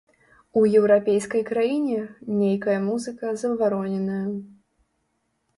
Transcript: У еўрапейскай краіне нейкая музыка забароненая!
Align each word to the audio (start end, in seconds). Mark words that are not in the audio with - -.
У 0.59 0.61
еўрапейскай 0.79 1.43
краіне 1.49 1.99
нейкая 2.39 2.79
музыка 2.87 3.35
забароненая! 3.43 4.27